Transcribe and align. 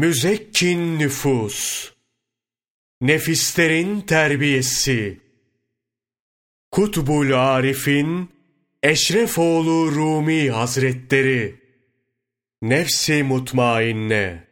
Müzekkin 0.00 0.98
nüfus, 0.98 1.90
nefislerin 3.00 4.00
terbiyesi, 4.00 5.20
Kutbul 6.70 7.32
Arif'in 7.32 8.30
Eşrefoğlu 8.82 9.92
Rumi 9.94 10.50
Hazretleri, 10.50 11.54
Nefsi 12.62 13.22
mutmainne, 13.22 14.44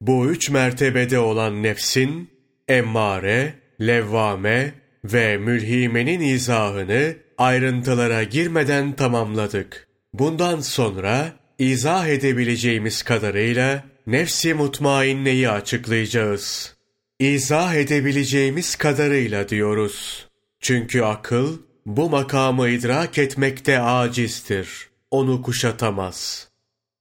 bu 0.00 0.30
üç 0.30 0.50
mertebede 0.50 1.18
olan 1.18 1.62
nefsin, 1.62 2.30
emmare, 2.68 3.54
levvame 3.80 4.74
ve 5.04 5.36
mülhimenin 5.36 6.20
izahını 6.20 7.16
ayrıntılara 7.38 8.22
girmeden 8.22 8.96
tamamladık. 8.96 9.88
Bundan 10.12 10.60
sonra 10.60 11.32
izah 11.58 12.08
edebileceğimiz 12.08 13.02
kadarıyla 13.02 13.93
nefsi 14.06 14.54
mutmainneyi 14.54 15.50
açıklayacağız. 15.50 16.74
İzah 17.18 17.74
edebileceğimiz 17.74 18.76
kadarıyla 18.76 19.48
diyoruz. 19.48 20.28
Çünkü 20.60 21.02
akıl 21.02 21.58
bu 21.86 22.10
makamı 22.10 22.68
idrak 22.68 23.18
etmekte 23.18 23.80
acizdir. 23.80 24.88
Onu 25.10 25.42
kuşatamaz. 25.42 26.48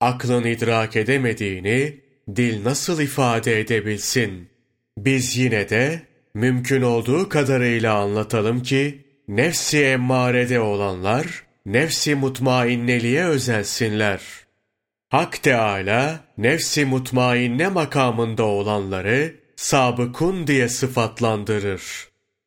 Aklın 0.02 0.44
idrak 0.44 0.95
edemediğini 0.95 2.02
dil 2.36 2.64
nasıl 2.64 3.02
ifade 3.02 3.59
edebilsin? 3.59 4.50
Biz 4.98 5.38
yine 5.38 5.70
de 5.70 6.02
mümkün 6.34 6.81
olduğu 6.81 7.30
kadarıyla 7.30 7.95
anlatalım 7.95 8.64
ki 8.64 9.02
nefsi 9.28 9.84
emmarede 9.84 10.59
olanlar 10.59 11.44
nefsi 11.66 12.16
mutmainneliğe 12.16 13.26
özensinler. 13.26 14.22
Hak 15.13 15.44
Teâlâ 15.44 16.20
nefsi 16.38 16.85
mutmainne 16.85 17.67
makamında 17.67 18.44
olanları 18.44 19.36
sabıkun 19.55 20.48
diye 20.48 20.70
sıfatlandırır. 20.70 21.81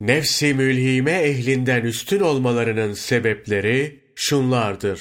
Nefsi 0.01 0.55
mülhime 0.55 1.13
ehlinden 1.13 1.83
üstün 1.83 2.21
olmalarının 2.21 2.93
sebepleri 2.93 4.01
şunlardır. 4.15 5.01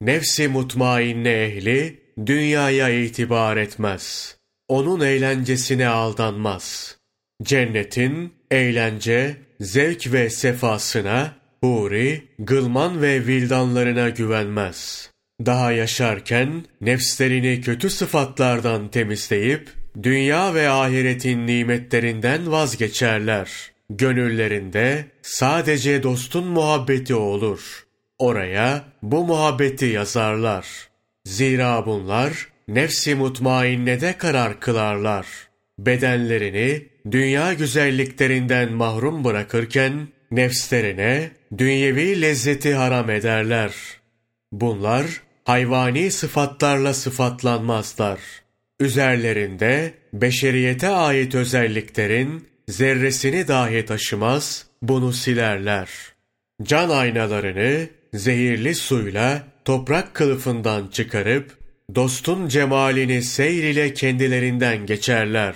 Nefsi 0.00 0.48
mutmainne 0.48 1.30
ehli 1.44 2.00
dünyaya 2.26 2.88
itibar 2.88 3.56
etmez. 3.56 4.36
Onun 4.68 5.00
eğlencesine 5.00 5.88
aldanmaz. 5.88 6.96
Cennetin 7.42 8.32
eğlence, 8.50 9.36
zevk 9.60 10.12
ve 10.12 10.30
sefasına, 10.30 11.36
huri, 11.62 12.22
gılman 12.38 13.02
ve 13.02 13.26
vildanlarına 13.26 14.08
güvenmez. 14.08 15.13
Daha 15.40 15.72
yaşarken 15.72 16.64
nefslerini 16.80 17.60
kötü 17.60 17.90
sıfatlardan 17.90 18.88
temizleyip, 18.88 19.68
dünya 20.02 20.54
ve 20.54 20.68
ahiretin 20.68 21.46
nimetlerinden 21.46 22.52
vazgeçerler. 22.52 23.50
Gönüllerinde 23.90 25.04
sadece 25.22 26.02
dostun 26.02 26.46
muhabbeti 26.46 27.14
olur. 27.14 27.86
Oraya 28.18 28.84
bu 29.02 29.24
muhabbeti 29.24 29.84
yazarlar. 29.86 30.66
Zira 31.24 31.86
bunlar 31.86 32.48
nefsi 32.68 33.14
mutmainnede 33.14 34.18
karar 34.18 34.60
kılarlar. 34.60 35.26
Bedenlerini 35.78 36.82
dünya 37.10 37.52
güzelliklerinden 37.52 38.72
mahrum 38.72 39.24
bırakırken 39.24 40.08
nefslerine 40.30 41.30
dünyevi 41.58 42.22
lezzeti 42.22 42.74
haram 42.74 43.10
ederler. 43.10 43.72
Bunlar 44.60 45.06
hayvani 45.44 46.10
sıfatlarla 46.10 46.94
sıfatlanmazlar. 46.94 48.20
Üzerlerinde 48.80 49.94
beşeriyete 50.12 50.88
ait 50.88 51.34
özelliklerin 51.34 52.48
zerresini 52.68 53.48
dahi 53.48 53.84
taşımaz, 53.84 54.66
bunu 54.82 55.12
silerler. 55.12 55.88
Can 56.62 56.90
aynalarını 56.90 57.88
zehirli 58.14 58.74
suyla 58.74 59.42
toprak 59.64 60.14
kılıfından 60.14 60.86
çıkarıp 60.86 61.58
dostun 61.94 62.48
cemalini 62.48 63.22
seyr 63.22 63.64
ile 63.64 63.94
kendilerinden 63.94 64.86
geçerler. 64.86 65.54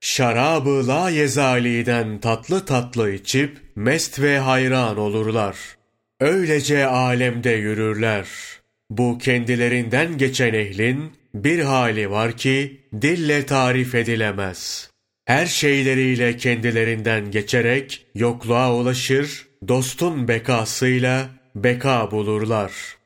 Şarabı 0.00 0.88
la 0.88 1.10
yezaliden 1.10 2.20
tatlı 2.20 2.64
tatlı 2.64 3.10
içip 3.10 3.56
mest 3.76 4.20
ve 4.20 4.38
hayran 4.38 4.98
olurlar. 4.98 5.56
Öylece 6.20 6.86
alemde 6.86 7.50
yürürler. 7.50 8.26
Bu 8.90 9.18
kendilerinden 9.18 10.18
geçen 10.18 10.54
ehlin 10.54 11.12
bir 11.34 11.58
hali 11.58 12.10
var 12.10 12.36
ki 12.36 12.80
dille 13.02 13.46
tarif 13.46 13.94
edilemez. 13.94 14.90
Her 15.24 15.46
şeyleriyle 15.46 16.36
kendilerinden 16.36 17.30
geçerek 17.30 18.06
yokluğa 18.14 18.74
ulaşır, 18.74 19.46
dostun 19.68 20.28
bekasıyla 20.28 21.28
beka 21.54 22.10
bulurlar.'' 22.10 23.00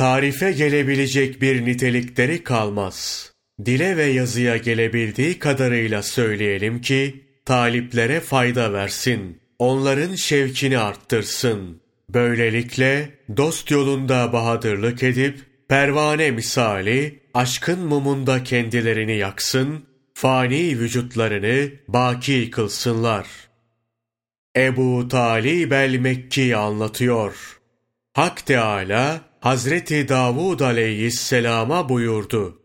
tarife 0.00 0.52
gelebilecek 0.52 1.42
bir 1.42 1.64
nitelikleri 1.64 2.44
kalmaz. 2.44 3.32
Dile 3.64 3.96
ve 3.96 4.04
yazıya 4.04 4.56
gelebildiği 4.56 5.38
kadarıyla 5.38 6.02
söyleyelim 6.02 6.80
ki, 6.80 7.24
taliplere 7.44 8.20
fayda 8.20 8.72
versin, 8.72 9.40
onların 9.58 10.14
şevkini 10.14 10.78
arttırsın. 10.78 11.79
Böylelikle 12.14 13.18
dost 13.36 13.70
yolunda 13.70 14.32
bahadırlık 14.32 15.02
edip, 15.02 15.40
pervane 15.68 16.30
misali 16.30 17.20
aşkın 17.34 17.80
mumunda 17.80 18.44
kendilerini 18.44 19.16
yaksın, 19.16 19.86
fani 20.14 20.78
vücutlarını 20.78 21.70
baki 21.88 22.50
kılsınlar. 22.50 23.26
Ebu 24.56 25.08
Talib 25.08 25.72
el-Mekki 25.72 26.56
anlatıyor. 26.56 27.60
Hak 28.12 28.46
Teâlâ 28.46 29.20
Hazreti 29.40 30.08
Davud 30.08 30.60
aleyhisselama 30.60 31.88
buyurdu. 31.88 32.62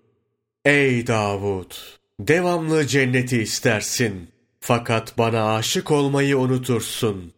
Ey 0.65 1.07
Davud! 1.07 1.71
Devamlı 2.19 2.87
cenneti 2.87 3.41
istersin. 3.41 4.29
Fakat 4.59 5.17
bana 5.17 5.55
aşık 5.55 5.91
olmayı 5.91 6.37
unutursun. 6.37 7.34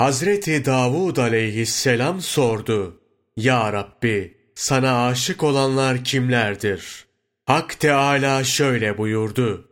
Hazreti 0.00 0.64
Davud 0.64 1.16
aleyhisselam 1.16 2.20
sordu. 2.20 3.00
Ya 3.36 3.72
Rabbi! 3.72 4.34
Sana 4.54 5.06
aşık 5.06 5.42
olanlar 5.42 6.04
kimlerdir? 6.04 7.06
Hak 7.46 7.80
Teâlâ 7.80 8.44
şöyle 8.44 8.98
buyurdu. 8.98 9.68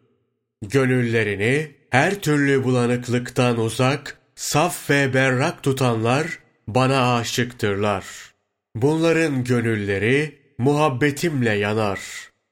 Gönüllerini 0.62 1.70
her 1.90 2.14
türlü 2.14 2.64
bulanıklıktan 2.64 3.60
uzak, 3.60 4.18
saf 4.34 4.90
ve 4.90 5.14
berrak 5.14 5.62
tutanlar 5.62 6.38
bana 6.66 7.16
aşıktırlar.'' 7.16 8.34
Bunların 8.74 9.44
gönülleri 9.44 10.38
muhabbetimle 10.58 11.52
yanar. 11.52 12.00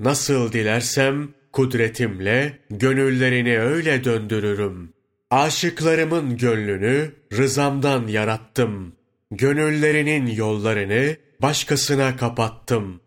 Nasıl 0.01 0.53
dilersem 0.53 1.29
kudretimle 1.53 2.59
gönüllerini 2.71 3.61
öyle 3.61 4.05
döndürürüm. 4.05 4.96
Aşıklarımın 5.31 6.37
gönlünü 6.37 7.13
rızamdan 7.33 8.07
yarattım. 8.07 8.93
Gönüllerinin 9.31 10.27
yollarını 10.27 11.17
başkasına 11.43 12.17
kapattım. 12.17 13.01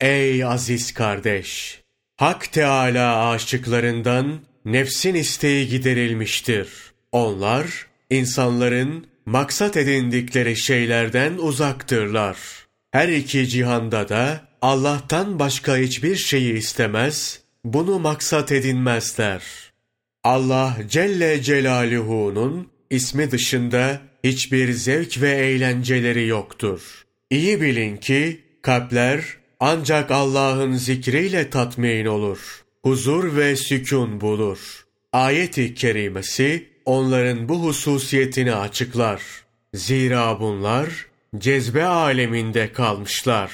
Ey 0.00 0.44
aziz 0.44 0.94
kardeş! 0.94 1.80
Hak 2.16 2.52
Teâlâ 2.52 3.30
aşıklarından 3.30 4.40
nefsin 4.64 5.14
isteği 5.14 5.68
giderilmiştir. 5.68 6.68
Onlar, 7.12 7.86
insanların 8.10 9.06
maksat 9.26 9.76
edindikleri 9.76 10.56
şeylerden 10.56 11.34
uzaktırlar. 11.38 12.36
Her 12.90 13.08
iki 13.08 13.48
cihanda 13.48 14.08
da 14.08 14.48
Allah'tan 14.62 15.38
başka 15.38 15.76
hiçbir 15.76 16.16
şeyi 16.16 16.54
istemez, 16.54 17.40
bunu 17.64 17.98
maksat 17.98 18.52
edinmezler. 18.52 19.42
Allah 20.24 20.76
Celle 20.88 21.42
Celaluhu'nun 21.42 22.68
ismi 22.90 23.30
dışında 23.30 24.00
hiçbir 24.24 24.72
zevk 24.72 25.20
ve 25.20 25.30
eğlenceleri 25.30 26.26
yoktur. 26.26 27.04
İyi 27.30 27.60
bilin 27.60 27.96
ki 27.96 28.40
kalpler 28.62 29.24
ancak 29.60 30.10
Allah'ın 30.10 30.72
zikriyle 30.72 31.50
tatmin 31.50 32.06
olur. 32.06 32.64
Huzur 32.82 33.36
ve 33.36 33.56
sükun 33.56 34.20
bulur. 34.20 34.84
Ayet-i 35.12 35.74
kerimesi 35.74 36.68
onların 36.84 37.48
bu 37.48 37.64
hususiyetini 37.64 38.54
açıklar. 38.54 39.22
Zira 39.74 40.40
bunlar 40.40 40.88
cezbe 41.38 41.84
aleminde 41.84 42.72
kalmışlar. 42.72 43.52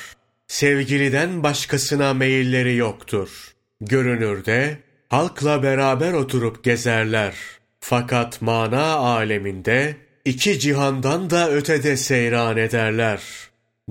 Sevgiliden 0.49 1.43
başkasına 1.43 2.15
meyilleri 2.15 2.77
yoktur. 2.77 3.55
Görünürde 3.81 4.79
halkla 5.11 5.63
beraber 5.63 6.13
oturup 6.13 6.65
gezerler. 6.65 7.35
Fakat 7.81 8.43
mana 8.43 8.85
aleminde 8.95 9.97
iki 10.25 10.59
cihandan 10.59 11.31
da 11.31 11.51
ötede 11.51 11.97
seyran 11.97 12.57
ederler. 12.57 13.23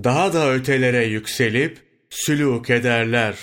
Daha 0.03 0.33
da 0.33 0.53
ötelere 0.53 1.05
yükselip 1.05 1.77
sülûk 2.09 2.73
ederler. 2.73 3.37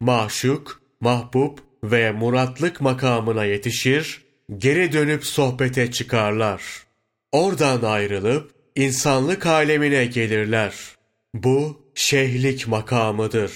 Maşuk, 0.00 0.82
mahbub 1.00 1.58
ve 1.84 2.12
muratlık 2.12 2.80
makamına 2.80 3.44
yetişir, 3.44 4.22
geri 4.58 4.92
dönüp 4.92 5.26
sohbete 5.26 5.90
çıkarlar. 5.90 6.62
Oradan 7.32 7.82
ayrılıp 7.82 8.50
insanlık 8.76 9.46
alemine 9.46 10.06
gelirler. 10.06 10.74
Bu 11.34 11.82
şeyhlik 11.94 12.68
makamıdır. 12.68 13.52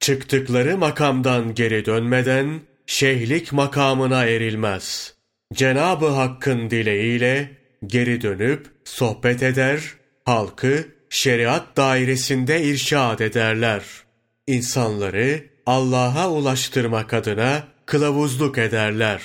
Çıktıkları 0.00 0.78
makamdan 0.78 1.54
geri 1.54 1.84
dönmeden 1.86 2.60
şeyhlik 2.88 3.52
makamına 3.52 4.24
erilmez. 4.24 5.14
Cenabı 5.54 6.06
Hakk'ın 6.06 6.70
dileğiyle 6.70 7.50
geri 7.86 8.20
dönüp 8.20 8.66
sohbet 8.84 9.42
eder, 9.42 9.80
halkı 10.24 10.88
şeriat 11.10 11.76
dairesinde 11.76 12.62
irşad 12.62 13.18
ederler. 13.18 13.82
İnsanları 14.46 15.44
Allah'a 15.66 16.30
ulaştırmak 16.30 17.14
adına 17.14 17.68
kılavuzluk 17.86 18.58
ederler. 18.58 19.22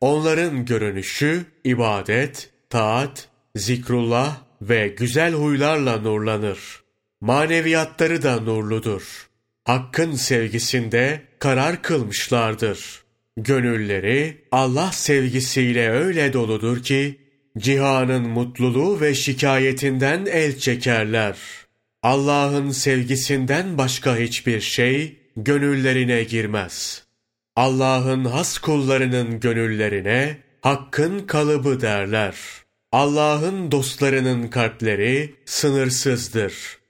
Onların 0.00 0.64
görünüşü 0.64 1.44
ibadet, 1.64 2.50
taat, 2.70 3.28
zikrullah 3.56 4.36
ve 4.62 4.88
güzel 4.88 5.32
huylarla 5.32 5.96
nurlanır. 5.96 6.82
Maneviyatları 7.20 8.22
da 8.22 8.40
nurludur. 8.40 9.28
Hakkın 9.64 10.12
sevgisinde 10.12 11.22
karar 11.38 11.82
kılmışlardır. 11.82 13.01
Gönülleri 13.36 14.44
Allah 14.52 14.92
sevgisiyle 14.92 15.90
öyle 15.90 16.32
doludur 16.32 16.82
ki, 16.82 17.18
cihanın 17.58 18.28
mutluluğu 18.28 19.00
ve 19.00 19.14
şikayetinden 19.14 20.26
el 20.26 20.58
çekerler. 20.58 21.36
Allah'ın 22.02 22.70
sevgisinden 22.70 23.78
başka 23.78 24.16
hiçbir 24.16 24.60
şey 24.60 25.16
gönüllerine 25.36 26.22
girmez. 26.22 27.02
Allah'ın 27.56 28.24
has 28.24 28.58
kullarının 28.58 29.40
gönüllerine 29.40 30.38
hakkın 30.60 31.26
kalıbı 31.26 31.80
derler. 31.80 32.34
Allah'ın 32.92 33.70
dostlarının 33.70 34.48
kalpleri 34.48 35.34
sınırsızdır. 35.44 36.81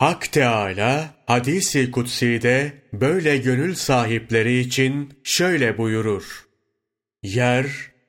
Hak 0.00 0.32
Teâlâ 0.32 1.14
hadisi 1.26 1.90
kutsi'de 1.90 2.72
böyle 2.92 3.36
gönül 3.36 3.74
sahipleri 3.74 4.58
için 4.58 5.12
şöyle 5.24 5.78
buyurur. 5.78 6.46
Yer, 7.22 7.66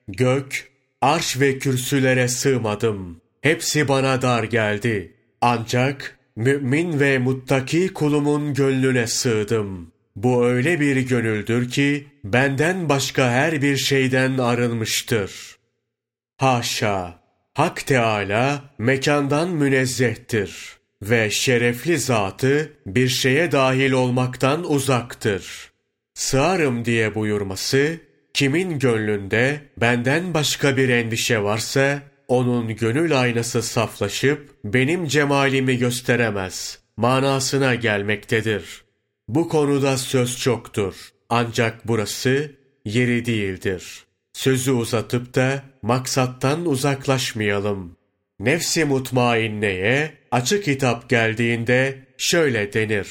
gök, 0.08 0.70
arş 1.00 1.40
ve 1.40 1.58
kürsülere 1.58 2.28
sığmadım. 2.28 3.20
Hepsi 3.40 3.88
bana 3.88 4.22
dar 4.22 4.44
geldi. 4.44 5.16
Ancak 5.40 6.18
mümin 6.36 7.00
ve 7.00 7.18
muttaki 7.18 7.92
kulumun 7.92 8.54
gönlüne 8.54 9.06
sığdım. 9.06 9.92
Bu 10.16 10.46
öyle 10.46 10.80
bir 10.80 10.96
gönüldür 10.96 11.70
ki 11.70 12.06
benden 12.24 12.88
başka 12.88 13.30
her 13.30 13.62
bir 13.62 13.76
şeyden 13.76 14.38
arınmıştır. 14.38 15.56
Haşa! 16.36 17.22
Hak 17.54 17.86
Teâlâ 17.86 18.62
mekandan 18.78 19.48
münezzehtir 19.48 20.81
ve 21.02 21.30
şerefli 21.30 21.98
zatı 21.98 22.72
bir 22.86 23.08
şeye 23.08 23.52
dahil 23.52 23.92
olmaktan 23.92 24.72
uzaktır. 24.72 25.70
Sığarım 26.14 26.84
diye 26.84 27.14
buyurması, 27.14 27.96
kimin 28.34 28.78
gönlünde 28.78 29.60
benden 29.76 30.34
başka 30.34 30.76
bir 30.76 30.88
endişe 30.88 31.42
varsa, 31.42 32.02
onun 32.28 32.76
gönül 32.76 33.20
aynası 33.20 33.62
saflaşıp 33.62 34.50
benim 34.64 35.06
cemalimi 35.06 35.78
gösteremez 35.78 36.78
manasına 36.96 37.74
gelmektedir. 37.74 38.84
Bu 39.28 39.48
konuda 39.48 39.98
söz 39.98 40.38
çoktur. 40.38 40.94
Ancak 41.28 41.88
burası 41.88 42.50
yeri 42.84 43.26
değildir. 43.26 44.04
Sözü 44.32 44.72
uzatıp 44.72 45.34
da 45.34 45.62
maksattan 45.82 46.66
uzaklaşmayalım. 46.66 47.96
Nefsi 48.42 48.84
mutmainneye 48.84 50.12
açık 50.30 50.66
hitap 50.66 51.08
geldiğinde 51.08 51.98
şöyle 52.18 52.72
denir. 52.72 53.08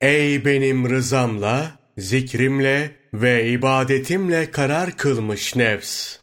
Ey 0.00 0.44
benim 0.44 0.90
rızamla, 0.90 1.78
zikrimle 1.98 2.90
ve 3.14 3.48
ibadetimle 3.48 4.50
karar 4.50 4.96
kılmış 4.96 5.56
nefs! 5.56 6.16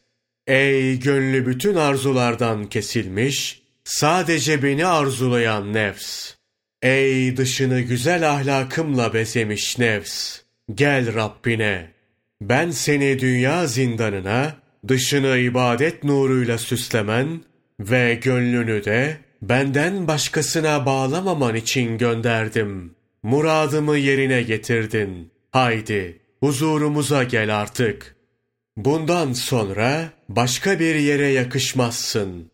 Ey 0.47 0.99
gönlü 0.99 1.45
bütün 1.45 1.75
arzulardan 1.75 2.69
kesilmiş, 2.69 3.61
sadece 3.83 4.63
beni 4.63 4.85
arzulayan 4.85 5.73
nefs! 5.73 6.33
Ey 6.81 7.37
dışını 7.37 7.81
güzel 7.81 8.29
ahlakımla 8.31 9.13
bezemiş 9.13 9.79
nefs! 9.79 10.39
Gel 10.75 11.13
Rabbine! 11.13 11.91
Ben 12.41 12.71
seni 12.71 13.19
dünya 13.19 13.67
zindanına, 13.67 14.55
dışını 14.87 15.37
ibadet 15.37 16.03
nuruyla 16.03 16.57
süslemen 16.57 17.43
ve 17.79 18.15
gönlünü 18.15 18.85
de 18.85 19.17
benden 19.41 20.07
başkasına 20.07 20.85
bağlamaman 20.85 21.55
için 21.55 21.97
gönderdim. 21.97 22.95
Muradımı 23.23 23.97
yerine 23.97 24.41
getirdin. 24.43 25.31
Haydi, 25.51 26.19
huzurumuza 26.39 27.23
gel 27.23 27.61
artık. 27.61 28.15
Bundan 28.77 29.33
sonra 29.33 30.09
başka 30.29 30.79
bir 30.79 30.95
yere 30.95 31.27
yakışmazsın. 31.27 32.51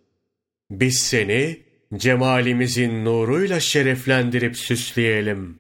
Biz 0.72 1.00
seni 1.00 1.60
cemalimizin 1.96 3.06
nuruyla 3.06 3.60
şereflendirip 3.60 4.58
süsleyelim. 4.58 5.60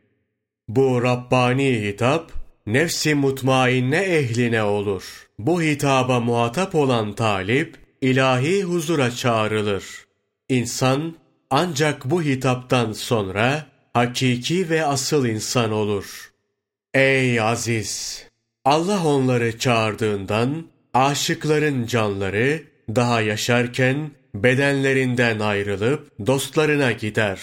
Bu 0.68 1.04
Rabbani 1.04 1.82
hitap, 1.82 2.32
nefsi 2.68 3.16
mutmainne 3.16 3.98
ehline 3.98 4.64
olur. 4.64 5.28
Bu 5.40 5.62
hitaba 5.62 6.20
muhatap 6.20 6.76
olan 6.76 7.16
talip, 7.16 7.78
ilahi 8.02 8.64
huzura 8.64 9.12
çağrılır. 9.12 9.86
İnsan, 10.50 11.16
ancak 11.50 12.06
bu 12.06 12.22
hitaptan 12.24 12.94
sonra, 12.94 13.66
hakiki 13.94 14.70
ve 14.70 14.86
asıl 14.86 15.26
insan 15.26 15.72
olur. 15.72 16.32
Ey 16.94 17.42
aziz! 17.42 18.26
Allah 18.66 19.06
onları 19.06 19.60
çağırdığından, 19.60 20.68
aşıkların 20.94 21.86
canları, 21.86 22.64
daha 22.90 23.22
yaşarken, 23.22 24.12
bedenlerinden 24.36 25.40
ayrılıp 25.40 26.12
dostlarına 26.28 26.92
gider. 26.92 27.40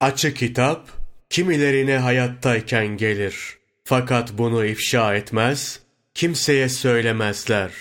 Açık 0.00 0.36
kitap 0.36 0.88
kimilerine 1.30 1.96
hayattayken 1.98 2.86
gelir. 2.86 3.58
Fakat 3.84 4.38
bunu 4.38 4.64
ifşa 4.64 5.14
etmez, 5.14 5.80
kimseye 6.14 6.68
söylemezler. 6.68 7.72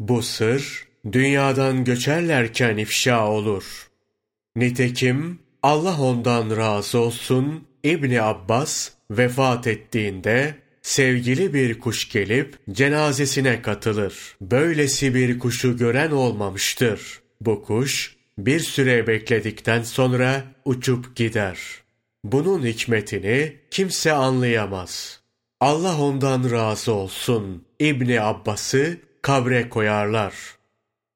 Bu 0.00 0.22
sır 0.22 0.87
dünyadan 1.12 1.84
göçerlerken 1.84 2.76
ifşa 2.76 3.28
olur. 3.28 3.88
Nitekim 4.56 5.38
Allah 5.62 6.00
ondan 6.00 6.56
razı 6.56 6.98
olsun 6.98 7.64
İbni 7.84 8.22
Abbas 8.22 8.90
vefat 9.10 9.66
ettiğinde 9.66 10.54
sevgili 10.82 11.54
bir 11.54 11.80
kuş 11.80 12.08
gelip 12.08 12.56
cenazesine 12.72 13.62
katılır. 13.62 14.36
Böylesi 14.40 15.14
bir 15.14 15.38
kuşu 15.38 15.76
gören 15.76 16.10
olmamıştır. 16.10 17.20
Bu 17.40 17.64
kuş 17.64 18.16
bir 18.38 18.60
süre 18.60 19.06
bekledikten 19.06 19.82
sonra 19.82 20.44
uçup 20.64 21.16
gider. 21.16 21.58
Bunun 22.24 22.66
hikmetini 22.66 23.56
kimse 23.70 24.12
anlayamaz. 24.12 25.20
Allah 25.60 26.00
ondan 26.00 26.50
razı 26.50 26.92
olsun. 26.92 27.64
İbni 27.80 28.20
Abbas'ı 28.20 28.96
kabre 29.22 29.68
koyarlar. 29.68 30.34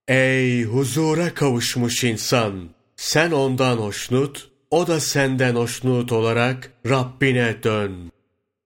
Ey 0.09 0.65
huzura 0.65 1.35
kavuşmuş 1.35 2.05
insan! 2.05 2.71
Sen 2.97 3.31
ondan 3.31 3.77
hoşnut, 3.77 4.51
o 4.71 4.87
da 4.87 5.01
senden 5.01 5.55
hoşnut 5.55 6.13
olarak 6.13 6.73
Rabbine 6.89 7.63
dön. 7.63 8.13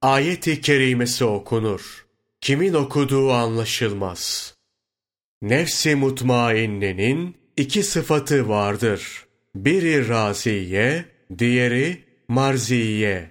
Ayet-i 0.02 0.60
kerimesi 0.60 1.24
okunur. 1.24 2.06
Kimin 2.40 2.74
okuduğu 2.74 3.32
anlaşılmaz. 3.32 4.54
Nefsi 5.42 5.94
mutmainnenin 5.94 7.36
iki 7.56 7.82
sıfatı 7.82 8.48
vardır. 8.48 9.26
Biri 9.54 10.08
raziye, 10.08 11.04
diğeri 11.38 12.04
marziye. 12.28 13.30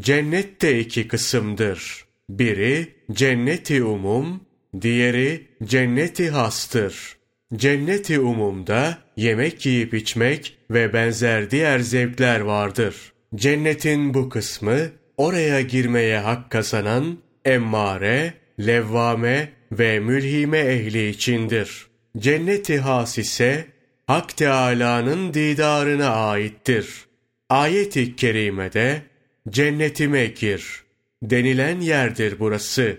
Cennet 0.00 0.62
de 0.62 0.80
iki 0.80 1.08
kısımdır. 1.08 2.04
Biri 2.28 2.94
cenneti 3.12 3.82
umum, 3.82 4.40
diğeri 4.80 5.46
cenneti 5.64 6.30
hastır. 6.30 7.16
Cenneti 7.56 8.20
umumda 8.20 8.98
yemek 9.16 9.66
yiyip 9.66 9.94
içmek 9.94 10.56
ve 10.70 10.92
benzer 10.92 11.50
diğer 11.50 11.78
zevkler 11.78 12.40
vardır. 12.40 13.12
Cennetin 13.34 14.14
bu 14.14 14.28
kısmı 14.28 14.78
oraya 15.16 15.60
girmeye 15.60 16.18
hak 16.18 16.50
kazanan 16.50 17.18
emmare, 17.44 18.34
levvame 18.60 19.48
ve 19.72 20.00
mülhime 20.00 20.58
ehli 20.58 21.08
içindir. 21.08 21.86
Cenneti 22.18 22.78
has 22.78 23.18
ise 23.18 23.64
Hak 24.06 24.36
Teâlâ'nın 24.36 25.34
didarına 25.34 26.08
aittir. 26.08 27.04
Ayet-i 27.48 28.16
kerimede 28.16 29.02
cennetime 29.50 30.26
gir 30.26 30.84
denilen 31.22 31.80
yerdir 31.80 32.36
burası. 32.38 32.98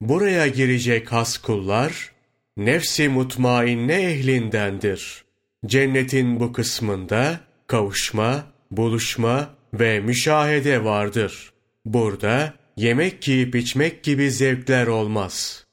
buraya 0.00 0.46
girecek 0.46 1.12
has 1.12 1.38
kullar, 1.38 2.12
nefsi 2.58 3.08
mutmainne 3.08 4.02
ehlindendir. 4.02 5.24
Cennetin 5.66 6.40
bu 6.40 6.52
kısmında 6.52 7.40
kavuşma, 7.66 8.44
buluşma 8.70 9.50
ve 9.74 10.00
müşahede 10.00 10.84
vardır. 10.84 11.52
Burada 11.84 12.54
yemek 12.76 13.28
yiyip 13.28 13.56
içmek 13.56 14.02
gibi 14.02 14.30
zevkler 14.30 14.86
olmaz. 14.86 15.66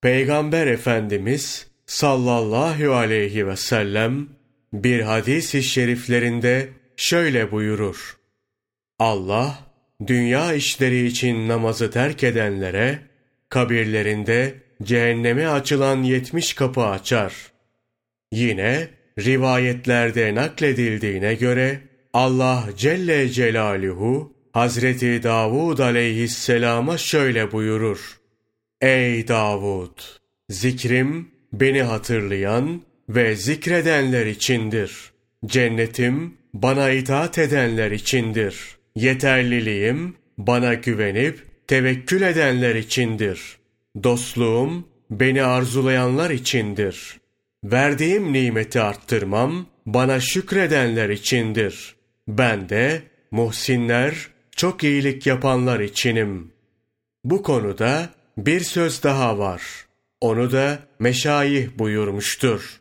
Peygamber 0.00 0.66
Efendimiz 0.66 1.66
sallallahu 1.86 2.92
aleyhi 2.92 3.46
ve 3.46 3.56
sellem 3.56 4.28
bir 4.72 5.00
hadis-i 5.00 5.62
şeriflerinde 5.62 6.68
şöyle 6.96 7.50
buyurur. 7.52 8.16
Allah, 8.98 9.58
dünya 10.06 10.54
işleri 10.54 11.06
için 11.06 11.48
namazı 11.48 11.90
terk 11.90 12.24
edenlere, 12.24 12.98
kabirlerinde 13.48 14.61
cehenneme 14.82 15.46
açılan 15.46 16.02
yetmiş 16.02 16.54
kapı 16.54 16.82
açar. 16.82 17.34
Yine 18.32 18.88
rivayetlerde 19.18 20.34
nakledildiğine 20.34 21.34
göre 21.34 21.80
Allah 22.12 22.68
Celle 22.76 23.28
Celaluhu 23.28 24.32
Hazreti 24.52 25.22
Davud 25.22 25.78
aleyhisselama 25.78 26.98
şöyle 26.98 27.52
buyurur. 27.52 28.20
Ey 28.80 29.28
Davud! 29.28 29.98
Zikrim 30.50 31.28
beni 31.52 31.82
hatırlayan 31.82 32.82
ve 33.08 33.36
zikredenler 33.36 34.26
içindir. 34.26 35.12
Cennetim 35.46 36.34
bana 36.54 36.90
itaat 36.90 37.38
edenler 37.38 37.90
içindir. 37.90 38.76
Yeterliliğim 38.96 40.14
bana 40.38 40.74
güvenip 40.74 41.38
tevekkül 41.66 42.22
edenler 42.22 42.74
içindir. 42.74 43.56
Dostluğum 44.02 44.84
beni 45.10 45.42
arzulayanlar 45.42 46.30
içindir. 46.30 47.20
Verdiğim 47.64 48.32
nimeti 48.32 48.80
arttırmam 48.80 49.66
bana 49.86 50.20
şükredenler 50.20 51.08
içindir. 51.08 51.94
Ben 52.28 52.68
de 52.68 53.02
muhsinler, 53.30 54.28
çok 54.56 54.84
iyilik 54.84 55.26
yapanlar 55.26 55.80
içinim. 55.80 56.52
Bu 57.24 57.42
konuda 57.42 58.08
bir 58.38 58.60
söz 58.60 59.02
daha 59.02 59.38
var. 59.38 59.62
Onu 60.20 60.52
da 60.52 60.78
meşayih 60.98 61.68
buyurmuştur. 61.78 62.80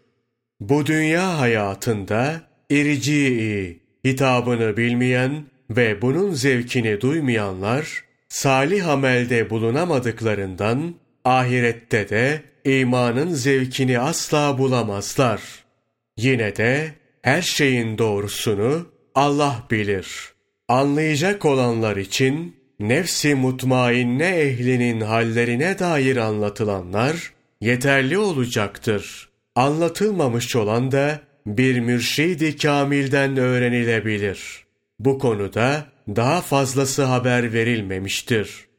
Bu 0.59 0.85
dünya 0.85 1.39
hayatında 1.39 2.41
irici'i 2.69 3.79
hitabını 4.05 4.77
bilmeyen 4.77 5.45
ve 5.69 6.01
bunun 6.01 6.33
zevkini 6.33 7.01
duymayanlar, 7.01 8.03
salih 8.29 8.87
amelde 8.87 9.49
bulunamadıklarından 9.49 11.00
ahirette 11.25 12.09
de 12.09 12.41
imanın 12.65 13.33
zevkini 13.33 13.99
asla 13.99 14.57
bulamazlar. 14.57 15.41
Yine 16.17 16.55
de 16.55 16.91
her 17.21 17.41
şeyin 17.41 17.97
doğrusunu 17.97 18.87
Allah 19.15 19.63
bilir. 19.71 20.33
Anlayacak 20.67 21.45
olanlar 21.45 21.97
için 21.97 22.55
nefsi 22.79 23.35
mutmainne 23.35 24.27
ehlinin 24.27 25.01
hallerine 25.01 25.79
dair 25.79 26.17
anlatılanlar 26.17 27.33
yeterli 27.61 28.17
olacaktır. 28.17 29.29
Anlatılmamış 29.55 30.55
olan 30.55 30.91
da 30.91 31.19
bir 31.45 31.79
mürşidi 31.79 32.57
kamilden 32.57 33.37
öğrenilebilir. 33.37 34.65
Bu 34.99 35.19
konuda 35.19 35.85
daha 36.07 36.41
fazlası 36.41 37.03
haber 37.03 37.53
verilmemiştir. 37.53 38.70